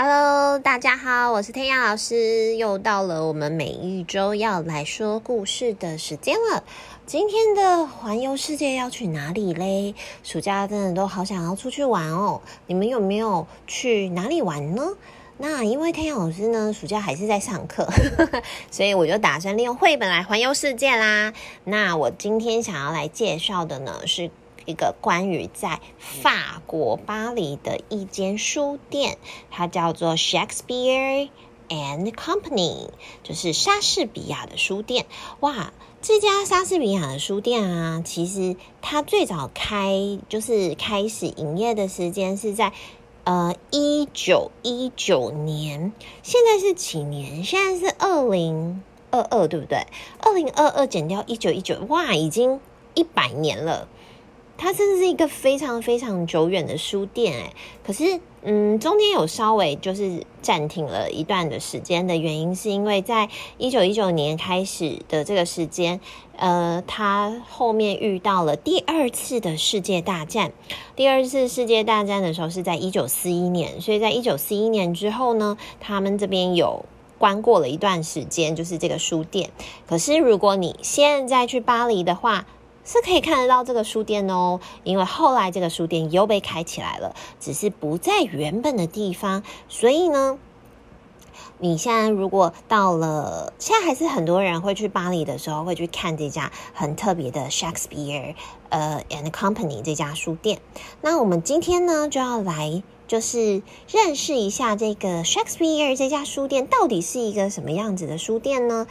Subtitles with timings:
[0.00, 6.62] Hello，大家好，我是弹雅老师，又到了我们每一周要来说故事的时间了。
[7.04, 9.96] 今天的环游世界要去哪里嘞？
[10.22, 12.42] 暑假真的都好想要出去玩哦。
[12.68, 14.84] 你们有没有去哪里玩呢？
[15.36, 17.88] 那因为弹雅老师呢，暑假还是在上课，
[18.70, 21.32] 所以我就打算利用绘本来环游世界啦。
[21.64, 24.30] 那我今天想要来介绍的呢是。
[24.68, 29.16] 一个关于在法国巴黎的一间书店，
[29.50, 31.30] 它叫做 Shakespeare
[31.70, 32.90] and Company，
[33.22, 35.06] 就是莎士比亚的书店。
[35.40, 42.74] 哇，这家莎士比亚的书店啊，其实它最早开就是开始营业的时间是在
[43.24, 47.42] 呃一九一九年，现在是几年？
[47.42, 49.86] 现在是二零二二，对不对？
[50.20, 52.60] 二零二二减掉一九一九，哇，已经
[52.92, 53.88] 一百年了。
[54.58, 57.52] 它真的是一个非常非常久远的书店哎，
[57.84, 66.00] 可是嗯，中间有稍微就是暂停了一段的时间的原因，是因为在一九一九年开始的这个时间，
[66.36, 70.52] 呃，它后面遇到了第二次的世界大战。
[70.96, 76.84] 第二次世界大战的时候是在一九四一年，所以在一九四一年之后呢，他们这边有
[77.18, 79.50] 关过了一段时间，就是这个书店。
[79.86, 82.46] 可是如果你现在去巴黎的话，
[82.88, 89.42] 是可以看得到这个书店哦，因为后来这个书店又被开起来了，只是不在原本的地方。
[89.68, 90.38] 所以呢，
[91.58, 98.34] 你现在如果到了，现在还是很多人会去巴黎的时候，会去看这家很特别的 Shakespeare
[98.70, 100.58] 呃 and Company 这家书店。
[101.02, 108.86] 那我们今天呢，就要来就是认识一下这个 Shakespeare 这家书店到底是一个什么样子的书店呢？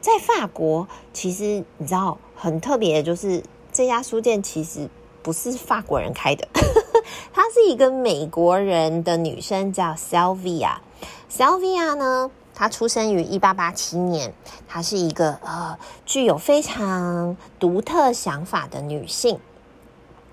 [0.00, 4.88] 在法国，其实你知道很特别的就是这家书店其实
[5.22, 6.48] 不是法国人开的，
[7.34, 10.76] 她是一个美国人的女生，叫 Sylvia。
[11.30, 14.32] Sylvia 呢，她出生于一八八七年，
[14.66, 19.38] 她是一个呃具有非常独特想法的女性，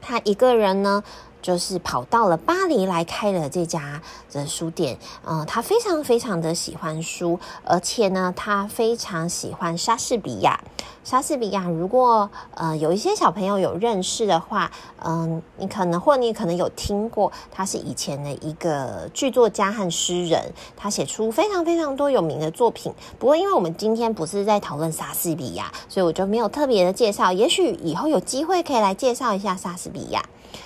[0.02, 1.04] 她一个人呢。
[1.42, 10.59] 就是跑到了巴黎来开了这家的书店，嗯，他非常非常的喜欢书，而且呢，他非常喜欢莎士比亚。
[11.03, 14.70] 莎士比亚，如果呃有一些小朋友有认识的话，
[15.02, 22.94] 嗯，你可能或你可能有听过，他是以前的一个剧作家和诗人，他写出非常非常多有名的作品。
[23.18, 27.31] 不过，因为我们今天不是在讨论莎士比亚，所以我就没有特别的介绍。
[27.31, 30.22] 也许以后有机会可以来介绍一下莎士比亚。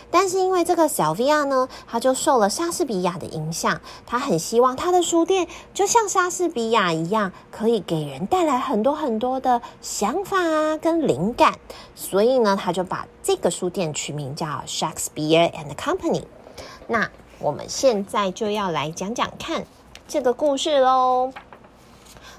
[0.09, 11.55] 但是因为这个小 V 亚呢，他就受了莎士比亚的影响，他很希望他的书店就像莎士比亚一样，可以给人带来很多很多的想法啊，跟灵感。
[11.95, 16.23] 所以呢，他就把这个书店取名叫 Shakespeare and Company。
[16.87, 17.09] 那
[17.39, 19.65] 我们现在就要来讲讲看
[20.07, 21.31] 这个故事喽。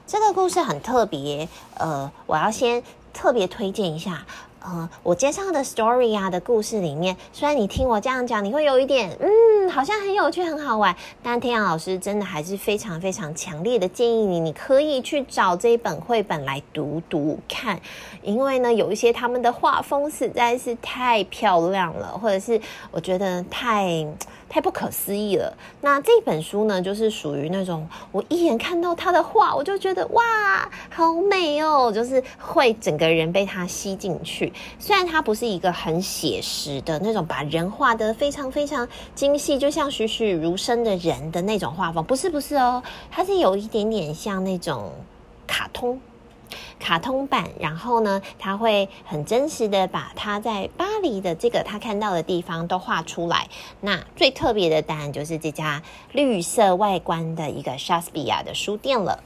[0.07, 1.49] 这个故事很特别，
[1.79, 2.83] 呃，我要先
[3.15, 4.27] 特别推荐一下。
[4.65, 17.81] 呃，我介绍的 story 啊的故事里面，虽然你听我这样讲，你会有一点，嗯，好像很有趣、很好玩，但天阳老师真的还是非常非常强烈的建议你，你可以去找这一本绘本来读读看，
[18.23, 24.07] 因为呢，有一些他们的画风实在是太漂亮了，或者是我觉得太。
[24.53, 25.57] 太不可思议了。
[25.81, 34.53] 那这本书呢，就是属于那种我一眼看到他的画，我就觉得哇，好美哦，就是会整个人被他吸进去。
[34.79, 44.93] 虽然它不是一个很写实的那种，把人画得非常非常精细，就像栩栩如生的人的那种画风，不是不是哦，它是有一点点像那种
[45.47, 45.99] 卡通。
[46.79, 53.49] 卡通版，然后呢，他会很真实的把他在巴黎的这个他看到的地方都画出来。
[53.81, 55.83] 那最特别的当然就是这家
[56.13, 59.23] 绿色外观的一个莎士比亚的书店了。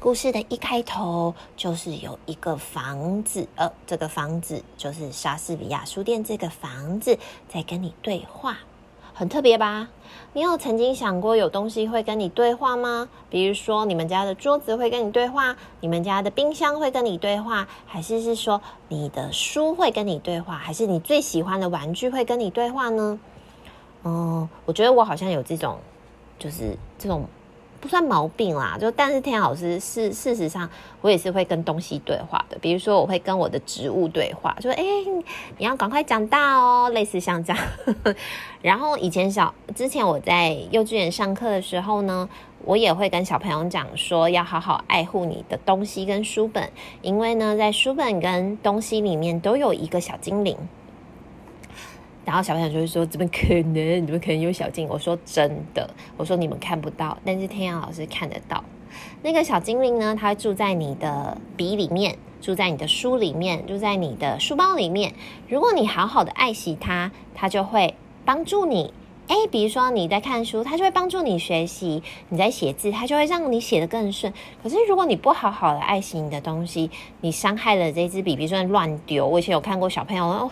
[0.00, 7.18] 故事的一开头就是有一个房子，呃，这个房子就是莎士比亚书店这个房子
[7.48, 8.58] 在跟你对话。
[9.14, 9.88] 很特别吧？
[10.32, 13.08] 你有曾经想过有东西会跟你对话吗？
[13.30, 23.20] 比如说你们家的桌子会跟你对话，你们家的冰箱会跟你对话，还是是说你的书会跟你对话，还是你最喜欢的玩具会跟你对话呢？
[24.02, 25.78] 嗯，我觉得我好像有这种，
[26.38, 27.24] 就是这种。
[27.84, 30.66] 不算毛病啦，就但是弹雅老师是事实上，
[31.02, 32.56] 我也是会跟东西对话的。
[32.58, 34.82] 比如说，我会跟我的植物对话，说：“哎，
[35.58, 37.62] 你要赶快长大哦。”类似像这样。
[38.62, 42.26] 然后以前小之前我在幼稚园上课的时候呢，
[42.64, 46.70] 我也会跟小朋友讲说，要好好爱护你的东西跟书本，
[47.02, 50.56] 因为呢，在书本跟东西里面都有一个小精灵。
[52.24, 54.06] 然后小朋友就会说：“怎么可能？
[54.06, 58.62] 怎么可能有小精灵？”我说：“真的，我说你们看不到，但是天阳老师看得到。
[59.22, 65.12] 那个小精灵呢，它会住在你的笔里面，住在你的书里面，住在你的书包里面。
[65.48, 67.94] 如果你好好的爱惜它，它就会
[68.24, 68.94] 帮助你。
[69.26, 74.30] 哎，比如说你在看书，它就会帮助你学习；你在写字，它就会让你写得更顺。
[74.62, 76.90] 可是如果你不好好的爱惜你的东西，
[77.22, 79.26] 你伤害了这支笔，比如说乱丢。
[79.26, 80.50] 我以前有看过小朋友哦。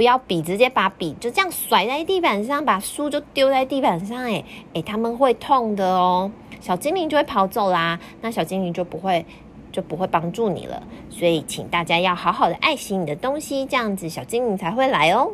[0.00, 4.42] 不要笔，直接把笔就这样甩在地板上，把书就丢在地板上，诶
[4.72, 9.26] 诶，他们会痛的哦，小精灵就会跑走啦，那小精灵就不会
[9.70, 15.32] 就不会帮助你了，所以请大家要好好的爱惜你的东西，这样子小精灵才会来哦。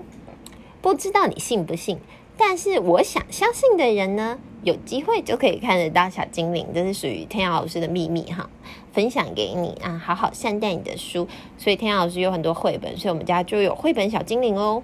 [0.82, 1.98] 不知道你信不信？
[2.36, 8.50] 但是我想相信的人呢，有机会就可以看得到小精灵，这是属于天阳老师的秘密哈，
[8.96, 11.28] 分享给你啊，好好善待你的书。
[11.58, 14.82] 所以天老师有很多绘本，所以我们家就有绘本小精灵哦。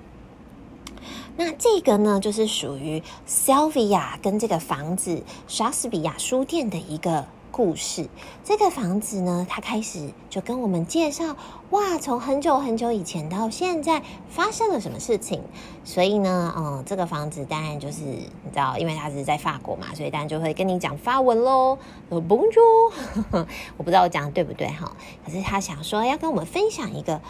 [1.38, 7.24] 那这个呢，就是属于 Sylvia 跟这个房子莎士比亚书店的一个。
[7.52, 8.08] 故事，
[8.42, 11.36] 这个房子呢，他开始就跟我们介绍，
[11.70, 15.42] 哇，从很久很久以前到现在发生了什么事情。
[15.84, 21.78] 所以呢，嗯，这个房子当然就是你知道，因为它是在法国嘛，所以当然就会跟你讲法文喽。
[22.10, 22.92] Bonjour，
[23.76, 27.20] 我不知道我讲的对不对哈，可是他想说要跟我们分享一个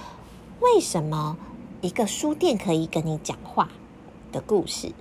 [0.61, 1.37] 为什么
[1.81, 3.69] 一个书店可以跟你讲话
[4.31, 4.93] 的故事。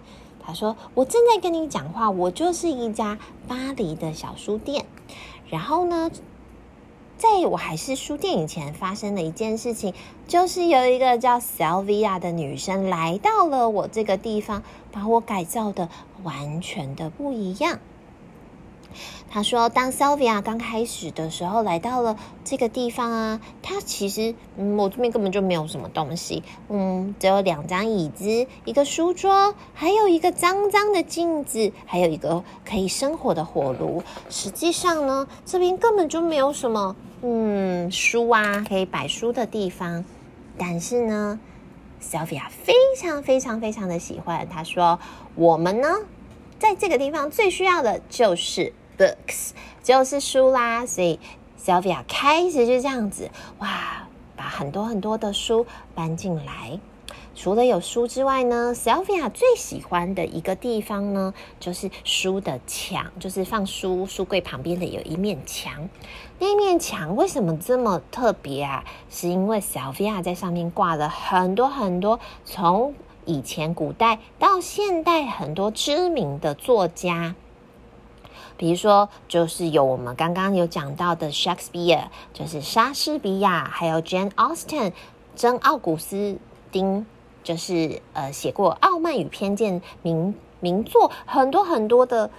[0.44, 4.88] 他说：“我正在跟你讲话，我就是一家巴黎的小书店。
[5.52, 6.10] 然后呢，
[7.18, 9.94] 在我还是书店以前，发生的一件事情，
[10.28, 14.64] 就是有一个叫 Sylvia 的女生来到了我这个地方，
[14.94, 15.90] 把我改造的
[16.24, 17.80] 完全的不一样。”
[19.30, 34.04] 他说：“当 Sylvia 刚开始的时候来到了这个地方啊，他其实嗯，我这边根本就没有什么东西，嗯，只有两张椅子、一个书桌，还有一个脏脏的镜子，还有一个可以生火的火炉。
[34.30, 40.04] 实际上呢，这边根本就没有什么嗯书啊，可以摆书的地方。
[40.58, 41.40] 但是呢
[42.04, 44.48] ，Sylvia 非常非常非常的喜欢。
[44.50, 45.00] 他说：
[45.36, 45.88] 我们呢，
[46.60, 49.52] 在这个地方最需要的就是。” Books
[49.84, 51.20] 就是书啦，所以
[51.60, 53.30] Sylvia 开始就这样子，
[53.60, 55.66] 哇，把很多很多的书
[55.96, 56.80] 搬进来。
[57.34, 65.90] 除了有书之外呢，Sylvia 最喜欢的一个地方呢，就是书的墙，就是放书书柜旁边的有一面墙。
[66.40, 68.84] 那一面墙为什么这么特别啊？
[69.10, 72.94] 是因为 Sylvia 在上面挂了很多很多，从
[73.26, 77.34] 以前古代到现代很多知名的作家。
[78.62, 84.94] 比如说，就是有我们刚刚有讲到的 Shakespeare，就是莎士比亚，还有 Jane Austen，
[85.36, 86.38] 真奥古斯
[86.72, 87.04] 丁，
[87.44, 92.30] 就是呃写过《傲慢与偏见》名名作，很多很多的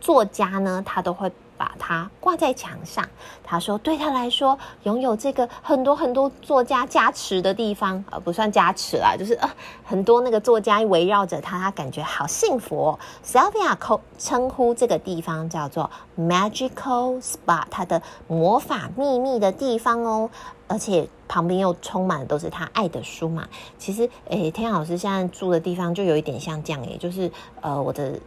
[0.00, 1.32] 作家呢，他都会。
[1.62, 3.08] 把它挂在墙上。
[3.44, 9.48] 他说，对他来说，拥有这个很多很多作家加持的地方，呃，不算加持啦，就是呃，
[9.84, 12.98] 很多那个作家围绕着他，他感觉好幸福哦。
[13.24, 15.88] Sylvia 称呼这个地方叫做
[16.18, 20.28] Magical Spot，它的魔法秘密的地方哦。
[20.66, 23.46] 而且旁边又充满的都是他爱的书嘛。
[23.78, 27.30] 其实，诶，天老师现在住的地方就有一点像这样，诶，就是
[27.60, 28.18] 呃，我的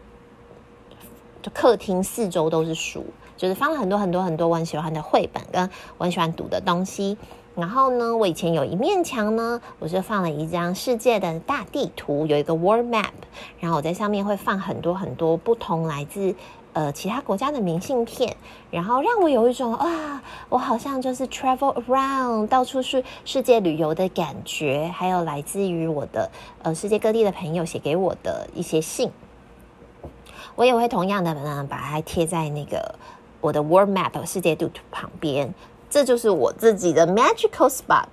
[1.41, 3.03] 就客厅四周都是书。
[3.37, 7.17] 就是放了很多很多很多我很喜欢的绘本跟我很喜欢读的东西，
[7.55, 13.11] 然后呢，我以前有一面墙呢，我就放了一张世界的大地图，有一个 world map，
[13.59, 16.35] 然后我在上面会放很多很多不同来自
[16.73, 18.35] 呃其他国家的明信片，
[18.71, 26.29] 然后让我有一种啊，我好像就是 travel around 到处是世界旅游的感觉，还有来自于我的
[26.61, 29.09] 呃世界各地的朋友写给我的一些信，
[30.55, 32.95] 我也会同样的呢把它贴在那个。
[33.45, 35.53] 我的 World Map 世界地图旁边，
[35.87, 38.05] 这就是我自己的 Magical Spot。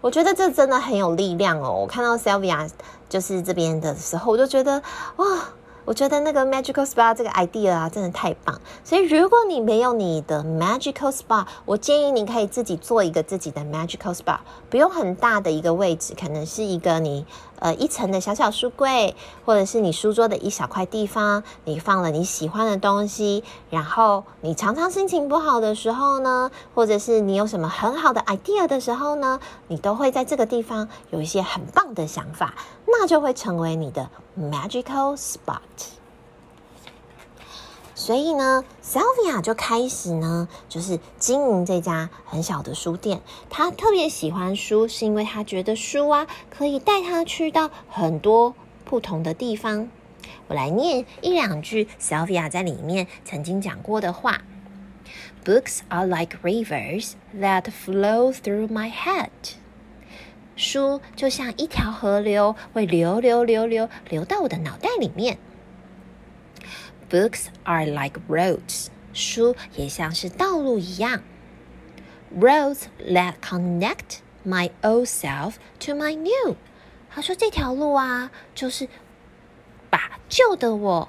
[0.00, 1.80] 我觉得这真的很有力量哦。
[1.82, 2.66] 我看到 Sylvia
[3.06, 4.82] 就是这边的时候，我就觉得
[5.16, 5.26] 哇。
[5.84, 8.60] 我觉得那个 magical spot 这个 idea 啊，真的太棒。
[8.84, 17.24] 所以如果你没有你的 magical spot，我建议你可以自己做一个自己的 magical spot，不用很大的一个位置，可能是一个你
[17.60, 32.54] 呃一层的小小书柜，或者是你书桌的一小块地方，你放了你喜欢的东西，然后你常常心情不好的时候呢，或者是你有什么很好的 idea 的时候呢，你都会在这个地方有一些很棒的想法，
[32.86, 35.58] 那就会成为你的 magical spot。
[38.08, 43.20] 所以呢，Sylvia 就开始呢，就是经营这家很小的书店。
[43.50, 48.54] 她特别喜欢书，是因为她觉得书啊，可以带她去到很多
[48.86, 49.90] 不同的地方。
[50.46, 54.40] 我来念一两句 Sylvia 在里面曾经讲过的话
[55.44, 59.28] ：Books are like rivers that flow through my head。
[60.56, 65.36] 书就像一条河流，会流流流流流到我的脑袋里面。
[67.10, 68.88] Books are like roads。
[69.12, 71.22] 书也像是道路一样。
[72.38, 76.56] Roads that connect my old self to my new。
[77.10, 78.88] 他说这条路啊，就是。
[79.90, 81.08] 把旧的我，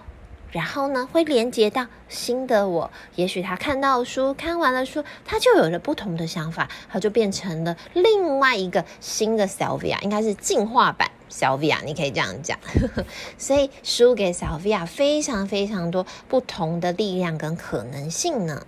[0.53, 2.89] 然后呢，会连接到新的我。
[3.15, 12.59] 也许他看到书，看完了书，他就有了不同的想法，他就变成了另外一个新的 Sylvia，应该是进化版小 V 啊你可以这样讲。
[13.37, 18.65] 所以输给小 V 啊非常非常多不同的力量跟可能性呢。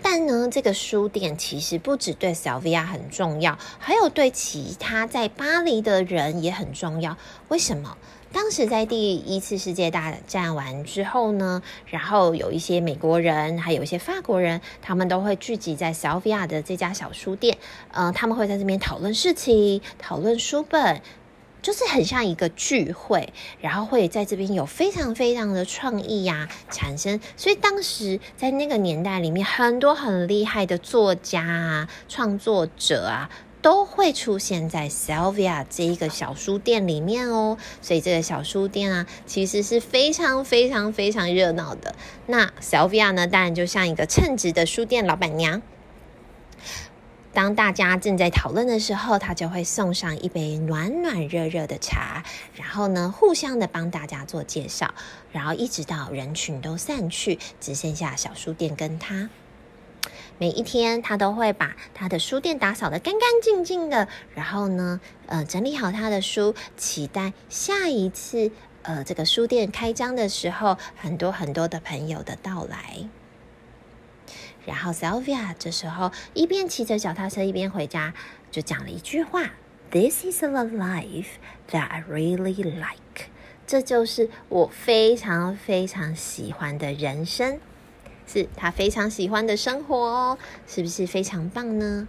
[0.00, 7.18] 但呢，这个书店其实不止对小 V 啊很重要，还有对其他在巴黎的人也很重要。
[7.48, 7.98] 为什么？
[8.30, 17.56] 当时在第一次世界大战完之后呢，然后有一些美国人，还有一些法国人，他们都会聚集在 Sylvia 的这家小书店。
[17.92, 21.00] 嗯、他们会在这边讨论事情，讨论书本，
[21.62, 23.32] 就是很像一个聚会。
[23.60, 27.20] 然后会在这边有非常非常的创意呀、啊、产生。
[27.36, 33.30] 所以当时在那个年代里面，很多很厉害的作家啊、创作者啊。
[33.60, 41.94] 都会出现在 Sylvia 这一个小书店里面哦，所以这个小书店啊，其实是非常非常非常热闹的。
[42.26, 45.62] 那 Sylvia 呢，当然就像一个称职的书店老板娘。
[47.34, 52.24] 当大家正在讨论的时候，她就会送上一杯暖暖热热的茶，
[52.54, 54.92] 然后呢，互相的帮大家做介绍，
[55.30, 59.30] 然后一直到人群都散去，只剩下小书店跟她。
[60.40, 68.52] 每一天，他都会把他的书店打扫得干干净净的，然后呢，呃，整理好他的书，期待下一次，
[68.82, 73.08] 呃，这个书店开张的时候，很多很多的朋友的到来。
[74.64, 78.14] 然后，Sylvia 这时候一边骑着脚踏车一边回家，
[78.52, 79.50] 就讲了一句话
[79.90, 81.26] ：“This is the life
[81.70, 83.26] that I really like。”
[83.66, 87.58] 这就是我非常非常喜欢的人生。
[88.30, 92.06] 是他非常喜欢的生活哦，是不是非常棒呢？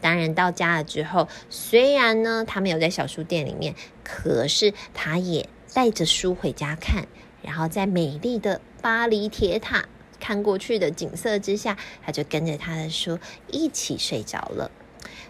[0.00, 7.06] 当然到家了之后，虽然呢他没有在小书店里面，可是他也带着书回家看，
[7.42, 9.84] 然后在美丽的巴黎铁塔
[10.18, 14.70] 看过去的景色之下，他就跟着他的书一起睡着了。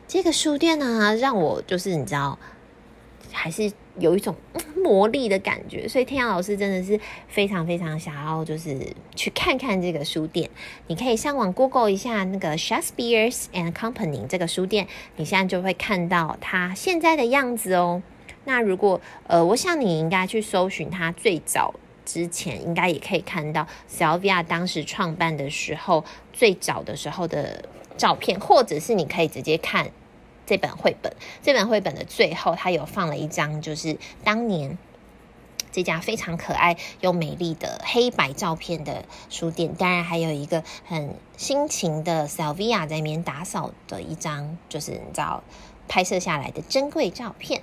[0.06, 2.38] 这个书店呢，让我就是你知道。
[3.32, 4.34] 还是有一种
[4.76, 8.76] 魔力的感觉，所以天阳老师真的是非常非常想要，就是
[9.14, 10.48] 去看看这个书店。
[10.86, 18.02] 你可以上网 Google 一下那个 Shakespeare's and Company 这个书店，你现在就会看到它现在的样子哦。
[18.44, 27.64] 那如果呃，我想你应该去搜寻它最早之前，应该也可以看到 Sylvia 当时创办的时候最早的时候的
[27.98, 29.90] 照片，或者是你可以直接看。
[30.50, 31.14] 这本绘本，
[31.44, 34.76] 这本绘本的最后，它有放了一张，就是当年
[35.70, 39.72] 这家非常可爱又美丽的黑白照片的书店。
[39.76, 45.44] 当然，还有一个很辛勤的 Sylvia 在里面打扫的一张，就是你知道
[45.86, 47.62] 拍摄下来的珍贵照片。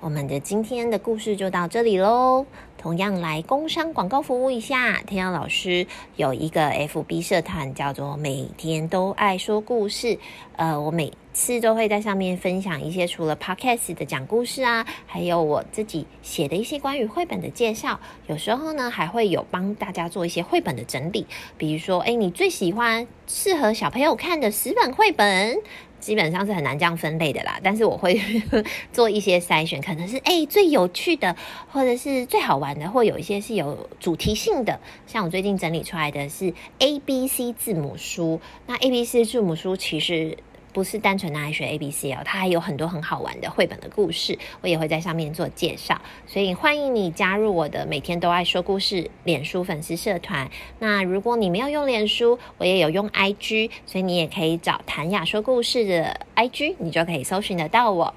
[0.00, 2.44] 我们的今天的故事就到这里喽。
[2.76, 10.18] 同样来工商广告服务一下，天阳老师有一个 FB 社团，叫做“每天都爱说故事”。
[10.56, 18.00] 呃，我每次都会在上面分享一些除了 Podcast 的讲故事啊，还有我自己写的一些关于绘本的介绍。
[18.26, 25.58] 有时候呢，还会有帮大家做一些绘本的整理，比如说，诶，你最喜欢适合小朋友看的十本绘本。
[26.00, 28.18] 基本上是很难这样分类的啦，但是我会
[28.90, 31.36] 做一些筛选，可能是诶最有趣的，
[31.70, 34.80] 或者是最好玩的，或有一些是有主题性的。
[35.06, 40.38] 像我最近整理出来的是 A B C 字母书，那 A B C 字母书其实。
[40.72, 50.50] 不是单纯拿来学 A B C 哦，它还有很多很好玩的绘本的故事，我也会在上面做介绍，所以欢迎你加入我的每天都爱说故事脸书粉丝社团。
[50.78, 58.14] 那如果你没有用脸书，我也有用 I G，所以你也可以找谭雅说故事的 I G，你就可以搜寻得到我。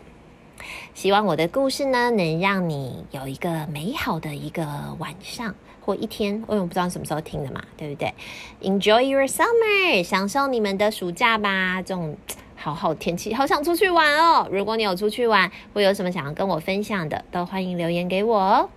[0.93, 4.65] 希望我的故事呢，能让你有一个美好的一个
[5.00, 8.13] 晚上或一天，因为我也不知道什么时候听的嘛，对不对
[8.62, 12.15] ？Enjoy your summer，享受你们的暑假吧，这种。
[12.63, 14.48] 好好天气，好想出去玩哦！
[14.50, 18.70] 如果你有出去玩，或有什么想要跟我分享的，都欢迎留言给我哦。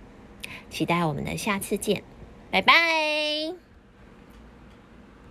[0.69, 2.03] 期待我们的下次见，
[2.51, 3.66] 拜拜。